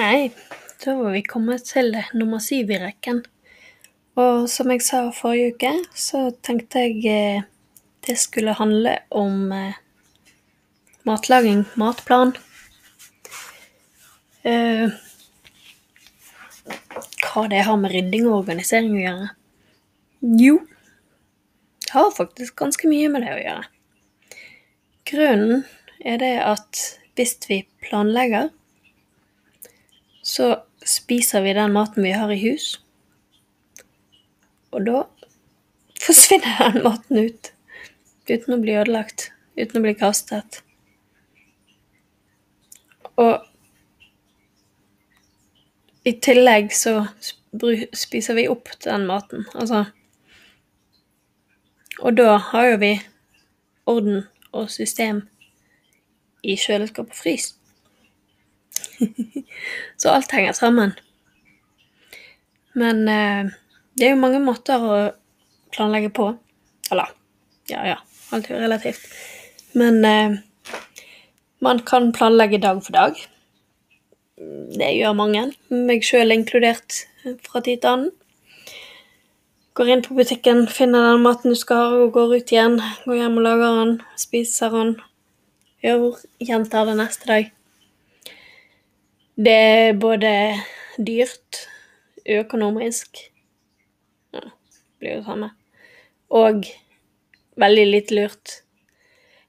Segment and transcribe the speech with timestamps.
[0.00, 0.30] Hei,
[0.80, 3.18] da var vi kommet til nummer syv i rekken.
[4.16, 7.42] Og som jeg sa forrige uke, så tenkte jeg eh,
[8.08, 9.74] det skulle handle om eh,
[11.04, 12.32] matlaging, matplan.
[14.48, 14.88] Eh,
[17.26, 19.28] hva det har med rydding og organisering å gjøre?
[20.46, 20.54] Jo,
[21.84, 23.68] det har faktisk ganske mye med det å gjøre.
[25.12, 25.68] Grunnen
[26.00, 26.86] er det at
[27.20, 28.48] hvis vi planlegger,
[30.22, 32.74] så spiser vi den maten vi har i hus.
[34.70, 35.04] Og da
[36.00, 37.52] forsvinner den maten ut.
[38.30, 39.30] Uten å bli ødelagt.
[39.58, 40.62] Uten å bli kastet.
[43.20, 43.46] Og
[46.06, 47.02] i tillegg så
[47.96, 49.44] spiser vi opp den maten.
[49.54, 49.84] Altså
[52.00, 52.94] Og da har jo vi
[53.90, 54.22] orden
[54.56, 55.26] og system
[56.40, 57.50] i kjøleskap og frys.
[60.00, 60.94] så alt henger sammen.
[62.78, 63.50] Men eh,
[63.98, 65.00] det er jo mange måter å
[65.74, 66.30] planlegge på.
[66.90, 67.10] Eller
[67.70, 67.98] ja, ja.
[68.30, 69.04] Alt er jo relativt.
[69.78, 70.38] Men eh,
[71.60, 73.18] man kan planlegge dag for dag.
[74.80, 77.02] Det gjør mange, meg sjøl inkludert
[77.44, 78.16] fra tid til annen.
[79.76, 82.80] Går inn på butikken, finner den maten du skal ha, og går ut igjen.
[83.04, 84.94] Går hjem og lager den, spiser den.
[85.84, 87.52] Gjør, gjentar det neste dag.
[89.40, 90.30] Det er både
[91.00, 91.62] dyrt,
[92.28, 93.22] økonomisk
[94.34, 94.42] Ja,
[95.00, 95.48] blir jo det samme.
[96.28, 96.66] Og
[97.56, 98.58] veldig litt lurt.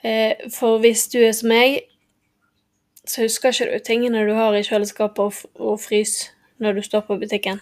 [0.00, 1.82] Eh, for hvis du er som meg,
[3.04, 6.30] så husker ikke du tingene du har i kjøleskapet og frys
[6.64, 7.60] når du står på butikken.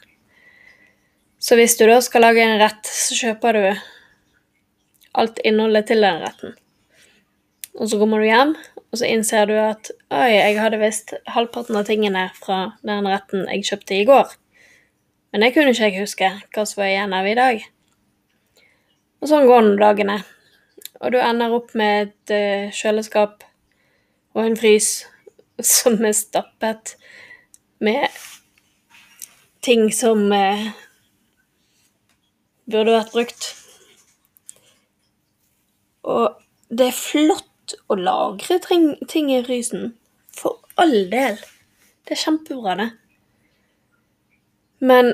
[1.42, 3.64] Så hvis du da skal lage en rett, så kjøper du
[5.18, 6.54] alt innholdet til den retten.
[7.80, 8.52] Og så kommer du hjem,
[8.92, 13.46] og så innser du at oi, jeg hadde visst halvparten av tingene fra den retten
[13.48, 14.34] jeg kjøpte i går.
[15.32, 17.62] Men det kunne ikke jeg huske hva som var igjen av i dag.
[19.22, 20.18] Og sånn går nå dagene.
[21.00, 23.46] Og du ender opp med et uh, kjøleskap
[24.36, 24.90] og en frys
[25.74, 26.96] som er stappet
[27.82, 28.04] med
[29.64, 30.68] ting som uh,
[32.68, 33.48] burde vært brukt.
[36.02, 36.36] Og
[36.68, 37.48] det er flott
[37.88, 39.92] å lagre ting i frysen.
[40.32, 41.38] For all del.
[42.06, 42.88] Det er kjempebra, det.
[44.82, 45.12] Men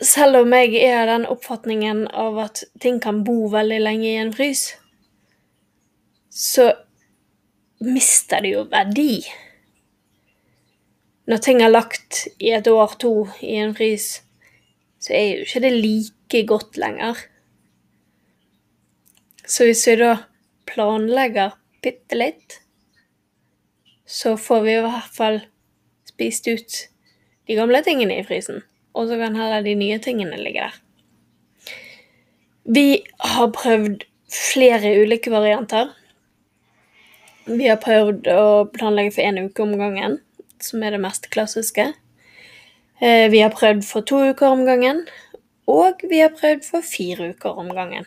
[0.00, 4.20] selv om jeg er av den oppfatningen av at ting kan bo veldig lenge i
[4.20, 4.70] en frys,
[6.30, 6.70] så
[7.84, 9.24] mister det jo verdi.
[11.30, 14.20] Når ting er lagt i et år to i en frys,
[15.00, 17.18] så er jo ikke det like godt lenger.
[19.50, 20.14] Så hvis vi da
[20.70, 22.60] planlegger bitte litt,
[24.06, 25.40] så får vi i hvert fall
[26.08, 26.78] spist ut
[27.46, 28.62] de gamle tingene i frysen.
[28.94, 30.78] Og så kan heller de nye tingene ligge der.
[32.70, 35.94] Vi har prøvd flere ulike varianter.
[37.46, 40.18] Vi har prøvd å planlegge for én uke om gangen,
[40.62, 41.88] som er det mest klassiske.
[43.00, 45.06] Eh, vi har prøvd for to uker om gangen,
[45.70, 48.06] og vi har prøvd for fire uker om gangen.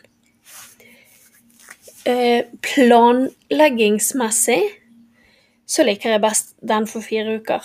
[2.04, 4.60] Eh, planleggingsmessig
[5.64, 7.64] så liker jeg best den for fire uker.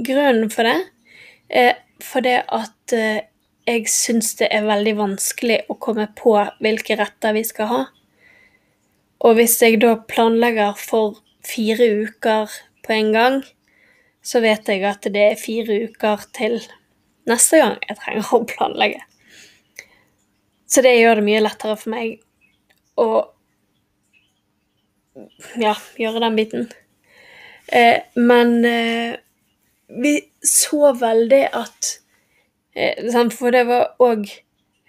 [0.00, 0.88] Grunnen for det
[1.52, 3.28] er fordi at eh,
[3.68, 7.92] jeg syns det er veldig vanskelig å komme på hvilke retter vi skal ha.
[9.24, 12.48] Og hvis jeg da planlegger for fire uker
[12.84, 13.44] på en gang,
[14.24, 16.64] så vet jeg at det er fire uker til
[17.28, 19.04] neste gang jeg trenger å planlegge.
[20.64, 22.24] Så det gjør det mye lettere for meg
[23.00, 23.33] å
[25.60, 26.66] ja, gjøre den biten.
[27.72, 29.16] Eh, men eh,
[29.88, 31.90] vi så vel det at
[32.76, 34.26] eh, For det var òg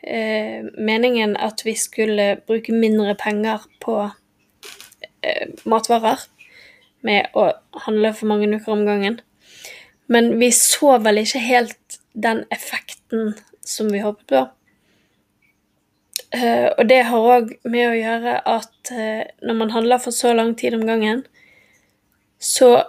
[0.03, 4.09] eh, meningen at vi skulle bruke mindre penger på
[5.21, 6.25] eh, matvarer
[7.05, 7.51] med å
[7.85, 9.19] handle for mange uker om gangen.
[10.07, 13.35] Men vi så vel ikke helt den effekten
[13.65, 14.45] som vi håpet på.
[16.33, 20.33] Eh, og det har òg med å gjøre at eh, når man handler for så
[20.33, 21.23] lang tid om gangen,
[22.41, 22.85] så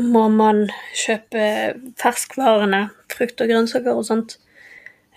[0.00, 0.66] må man
[0.96, 1.46] kjøpe
[2.00, 4.36] ferskvarene, frukt og grønnsaker og sånt,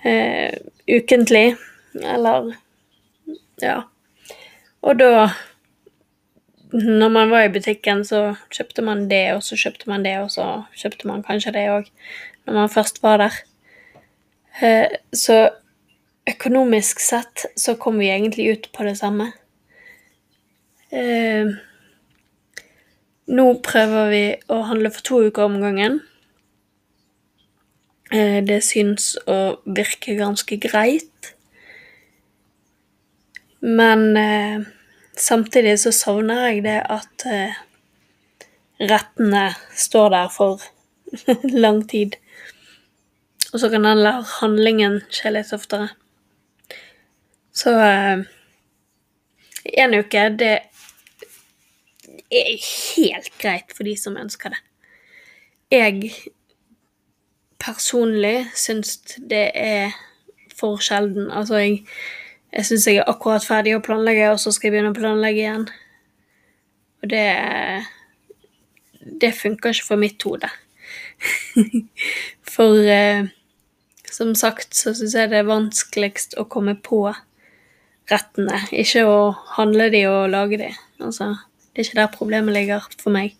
[0.06, 0.54] uh,
[0.86, 1.56] ukentlig.
[1.98, 2.52] Eller
[3.64, 3.80] ja.
[4.86, 5.30] Og da
[6.68, 10.28] Når man var i butikken, så kjøpte man det, og så kjøpte man det, og
[10.34, 11.88] så kjøpte man kanskje det òg,
[12.46, 13.38] når man først var der.
[15.16, 15.38] Så
[16.28, 19.32] økonomisk sett så kom vi egentlig ut på det samme.
[20.92, 21.56] Eh,
[23.28, 26.00] nå prøver vi å handle for to uker om gangen.
[28.12, 31.34] Eh, det syns å virke ganske greit.
[33.60, 34.64] Men eh,
[35.18, 37.58] samtidig så savner jeg det at eh,
[38.80, 40.64] rettene står der for
[41.66, 42.16] lang tid.
[43.52, 45.92] Og så kan heller handlingen skje litt oftere.
[47.58, 47.74] Så
[49.78, 50.54] én eh, uke, det
[52.30, 52.52] er
[52.96, 54.62] helt greit for de som ønsker det.
[55.74, 56.12] Jeg
[57.60, 59.96] personlig syns det er
[60.58, 61.32] for sjelden.
[61.32, 61.84] Altså, jeg
[62.54, 65.44] jeg syns jeg er akkurat ferdig å planlegge, og så skal jeg begynne å planlegge
[65.44, 65.68] igjen.
[67.04, 67.28] Og det
[69.22, 70.50] Det funker ikke for mitt hode.
[72.56, 73.30] for eh,
[74.12, 77.14] som sagt så syns jeg det er vanskeligst å komme på
[78.12, 79.20] rettene, ikke å
[79.58, 80.72] handle de og lage de.
[81.04, 81.34] Altså,
[81.74, 83.36] det er ikke der problemet ligger for meg.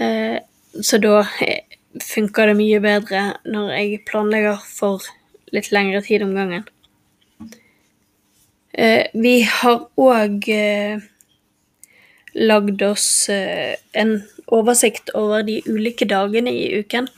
[0.00, 0.38] Eh,
[0.80, 5.04] så da eh, funker det mye bedre når jeg planlegger for
[5.52, 6.68] litt lengre tid om gangen.
[8.72, 11.02] Eh, vi har òg eh,
[12.32, 14.14] lagd oss eh, en
[14.52, 17.08] oversikt over de ulike dagene i uken.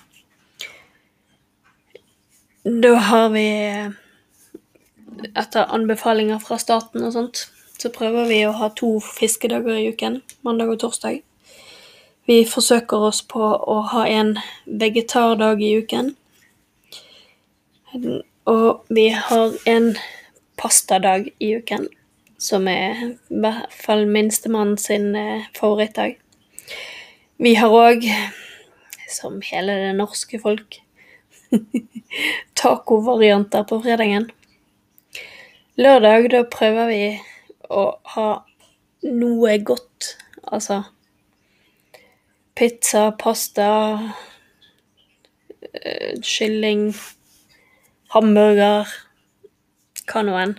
[2.65, 3.47] Da har vi,
[5.35, 7.47] etter anbefalinger fra staten og sånt,
[7.79, 11.23] så prøver vi å ha to fiskedager i uken, mandag og torsdag.
[12.25, 16.15] Vi forsøker oss på å ha en vegetardag i uken.
[18.49, 19.91] Og vi har en
[20.57, 21.89] pastadag i uken,
[22.41, 26.17] som er i hvert fall minstemann sin eh, favorittdag.
[27.37, 28.07] Vi har òg,
[29.11, 30.81] som hele det norske folk,
[32.61, 34.31] tacovarianter på fredagen.
[35.75, 37.07] Lørdag, da prøver vi
[37.67, 37.81] å
[38.13, 38.27] ha
[39.11, 40.13] noe godt,
[40.47, 40.77] altså
[42.55, 43.73] pizza, pasta,
[45.75, 46.93] eh, kylling,
[48.15, 48.95] hamburger
[50.13, 50.55] hva nå enn.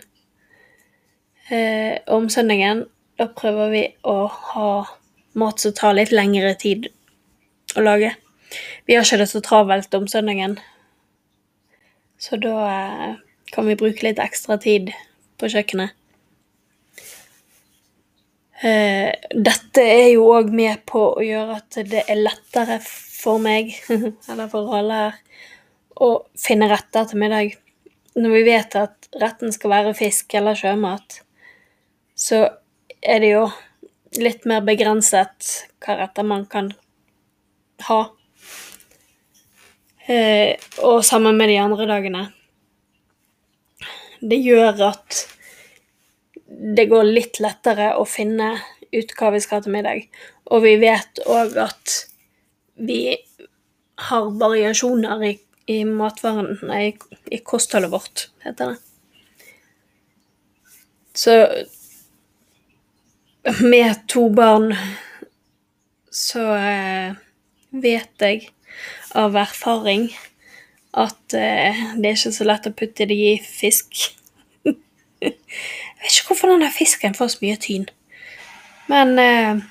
[1.48, 2.84] Eh, om søndagen
[3.16, 4.70] da prøver vi å ha
[5.40, 6.92] mat som tar litt lengre tid
[7.80, 8.12] å lage.
[8.84, 10.60] Vi har ikke det så travelt om søndagen,
[12.20, 13.16] så da eh,
[13.56, 14.92] kan vi bruke litt ekstra tid
[15.40, 15.94] på kjøkkenet.
[18.66, 23.74] Eh, dette er jo òg med på å gjøre at det er lettere for meg,
[24.32, 25.20] eller for alle her,
[25.96, 26.10] å
[26.40, 27.56] finne retter til middag.
[28.16, 31.20] Når vi vet at retten skal være fisk eller sjømat,
[32.16, 32.46] så
[33.04, 33.46] er det jo
[34.20, 35.52] litt mer begrenset
[35.84, 36.72] hva retter man kan
[37.90, 38.00] ha.
[40.06, 40.56] Eh,
[40.86, 42.26] og sammen med de andre dagene.
[44.26, 45.22] Det gjør at
[46.76, 48.56] det går litt lettere å finne
[48.96, 50.06] ut hva vi skal ha til middag.
[50.54, 51.96] Og vi vet òg at
[52.76, 53.00] vi
[54.10, 55.34] har variasjoner i,
[55.72, 56.96] i matvarene, Nei,
[57.32, 58.82] i kostholdet vårt, heter det.
[61.16, 61.36] Så
[63.64, 64.74] med to barn
[66.12, 67.16] så eh,
[67.72, 68.50] vet jeg
[69.16, 70.10] av erfaring
[70.96, 73.98] at eh, det er ikke så lett å putte det i fisk.
[74.66, 77.88] jeg vet ikke hvorfor denne fisken får så mye tyn.
[78.92, 79.64] Men eh,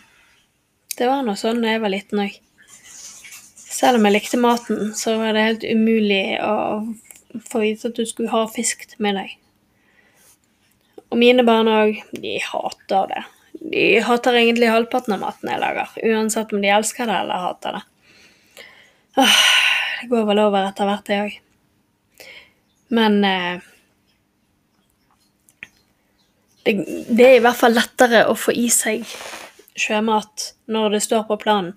[0.99, 2.37] det var nå sånn da jeg var liten òg.
[3.75, 6.55] Selv om jeg likte maten, så var det helt umulig å
[7.49, 9.33] få vite at du skulle ha fisk med deg.
[11.11, 13.25] Og mine barn òg, de hater det.
[13.65, 17.79] De hater egentlig halvparten av maten jeg lager, uansett om de elsker det eller hater
[17.79, 17.85] det.
[19.23, 19.43] Åh,
[20.05, 21.37] det går vel over etter hvert, det òg.
[22.93, 23.63] Men eh,
[26.67, 26.75] det,
[27.09, 29.07] det, er i hvert fall lettere å få i seg
[29.81, 31.73] sjømat når det står på planen.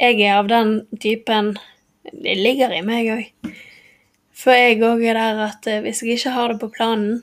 [0.00, 1.58] Jeg er av den typen
[2.06, 3.52] Det ligger i meg òg.
[4.32, 7.20] For jeg òg er der at eh, hvis jeg ikke har det på planen,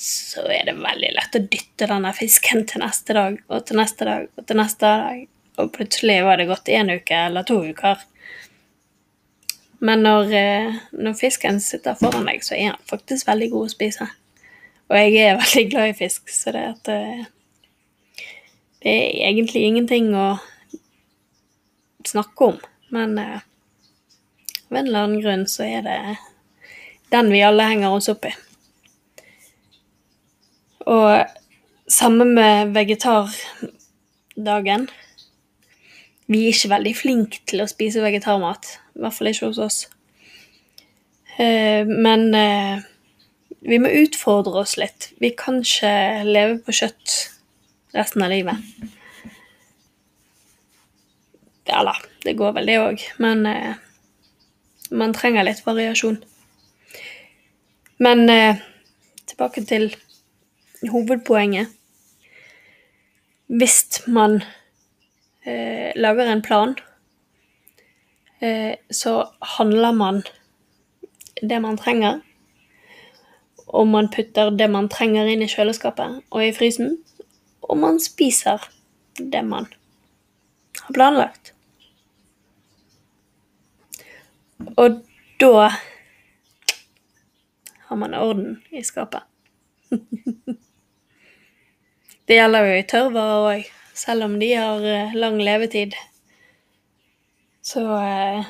[0.00, 4.08] så er det veldig lett å dytte denne fisken til neste dag og til neste
[4.08, 5.22] dag og til neste dag,
[5.60, 8.00] og plutselig var det gått én uke eller to uker.
[9.84, 13.72] Men når, eh, når fisken sitter foran deg, så er han faktisk veldig god å
[13.72, 14.06] spise.
[14.88, 17.24] Og jeg er veldig glad i fisk, så det, at, eh,
[18.84, 20.38] det er egentlig ingenting å
[22.08, 22.56] snakke om.
[22.96, 23.40] Men eh,
[24.70, 25.98] av en eller annen grunn så er det
[27.12, 28.32] den vi alle henger oss opp i.
[30.88, 31.24] Og
[31.92, 34.88] samme med vegetardagen.
[36.24, 38.83] Vi er ikke veldig flinke til å spise vegetarmat.
[38.94, 39.78] I hvert fall ikke hos oss.
[41.36, 42.82] Eh, men eh,
[43.66, 45.10] vi må utfordre oss litt.
[45.22, 47.14] Vi kan ikke leve på kjøtt
[47.96, 48.60] resten av livet.
[51.74, 53.74] Eller, det går vel det òg, men eh,
[54.94, 56.20] man trenger litt variasjon.
[58.04, 58.26] Men
[59.24, 59.86] tilbake til
[60.90, 61.70] hovedpoenget.
[63.46, 64.40] Hvis man
[65.46, 66.74] lager en plan,
[68.90, 69.14] så
[69.56, 70.22] handler man
[71.42, 72.20] det man trenger.
[73.66, 76.98] Og man putter det man trenger inn i kjøleskapet og i frysen.
[77.64, 78.62] Og man spiser
[79.18, 79.66] det man
[80.82, 81.52] har planlagt.
[84.76, 85.00] Og
[85.40, 85.70] da
[87.88, 89.22] har man orden i skapet.
[92.26, 93.72] det gjelder jo i tørrvarer òg.
[93.94, 95.94] Selv om de har eh, lang levetid,
[97.64, 98.44] så eh,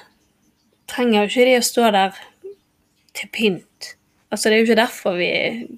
[0.90, 2.16] trenger jo ikke de å stå der
[3.14, 3.94] til pynt.
[4.30, 5.30] Altså, det er jo ikke derfor vi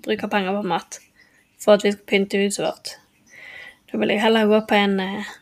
[0.04, 1.00] bruker penger på mat.
[1.60, 2.94] For at vi skal pynte huset vårt.
[3.90, 5.32] Da vil jeg heller gå på en, eh,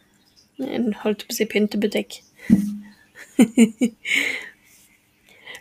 [0.67, 2.19] en holdt på å si pyntebutikk.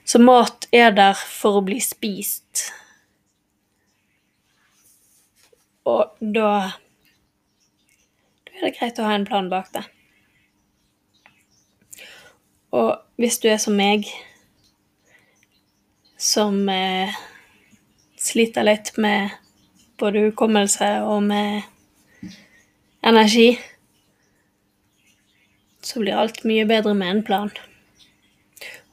[0.10, 2.70] så mat er der for å bli spist.
[5.86, 6.54] Og da
[8.50, 9.86] er det greit å ha en plan bak det.
[12.74, 14.08] Og hvis du er som meg,
[16.18, 17.14] som eh,
[18.18, 19.36] sliter litt med
[20.02, 21.62] både hukommelse og med
[23.06, 23.52] energi,
[25.84, 27.54] så blir alt mye bedre med en plan.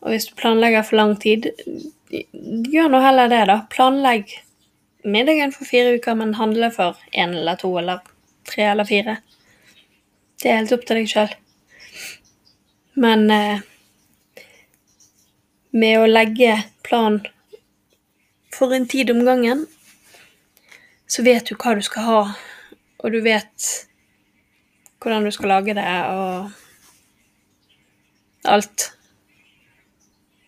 [0.00, 1.49] Og hvis du planlegger for lang tid,
[2.10, 3.60] gjør nå heller det, da.
[3.72, 4.32] Planlegg
[5.04, 8.02] middagen for fire uker, men handle for én eller to eller
[8.49, 9.20] tre eller fire.
[10.42, 11.34] Det er helt opp til deg sjøl.
[13.00, 13.60] Men eh,
[15.70, 17.20] med å legge plan
[18.54, 19.66] for en tid om gangen,
[21.06, 22.22] så vet du hva du skal ha,
[23.00, 23.68] og du vet
[25.00, 26.50] hvordan du skal lage det, og
[28.50, 28.92] alt.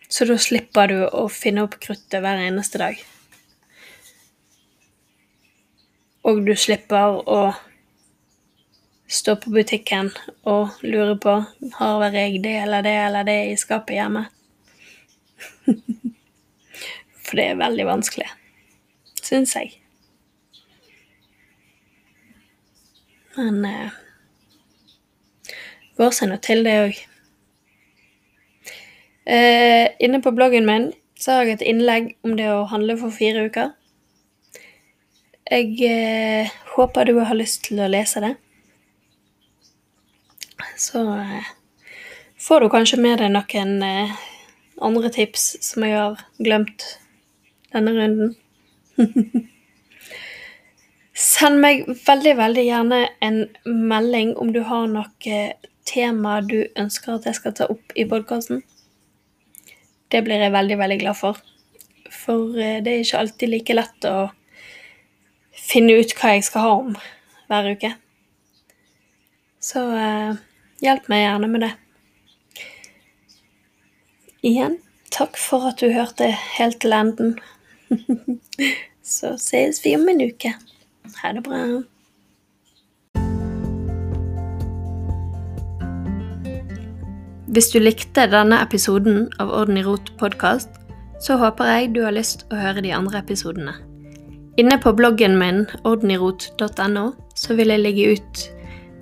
[0.09, 2.99] Så da slipper du å finne opp kruttet hver eneste dag.
[6.23, 7.39] Og du slipper å
[9.13, 10.11] stå på butikken
[10.49, 11.33] og lure på
[11.79, 14.23] har jeg det eller det eller det i skapet hjemme.
[17.23, 18.27] For det er veldig vanskelig,
[19.21, 19.71] syns jeg.
[23.37, 23.95] Men eh,
[25.97, 26.99] går seg nå til, det òg.
[29.23, 33.15] Eh, inne på bloggen min så har jeg et innlegg om det å handle for
[33.15, 33.71] fire uker.
[35.49, 38.35] Jeg eh, håper du har lyst til å lese det
[40.77, 41.43] så eh,
[42.39, 44.13] får du kanskje med deg noen eh,
[44.85, 46.85] andre tips som jeg har glemt
[47.73, 48.35] denne runden.
[51.23, 55.41] Send meg veldig, veldig gjerne en melding om du har noe
[55.87, 58.63] tema du ønsker at jeg skal ta opp i podkasten.
[60.13, 61.41] Det blir jeg veldig, veldig glad for.
[62.13, 64.29] For eh, det er ikke alltid like lett å
[65.57, 66.97] finne ut hva jeg skal ha om
[67.49, 67.93] hver uke.
[69.63, 69.81] Så
[70.83, 71.71] Hjelp meg gjerne med det.
[74.43, 74.73] Igjen,
[75.07, 77.37] takk for at du hørte helt til enden.
[79.15, 80.49] Så ses vi om en uke.
[81.21, 81.59] Ha det bra.
[87.55, 90.75] Hvis du likte denne episoden av Orden i rot podkast,
[91.23, 93.77] så håper jeg du har lyst å høre de andre episodene.
[94.59, 97.05] Inne på bloggen min ordenirot.no
[97.39, 98.43] så vil jeg legge ut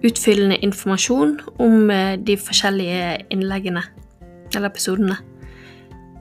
[0.06, 3.88] utfyllende informasjon om eh, de forskjellige innleggene
[4.54, 5.18] eller episodene.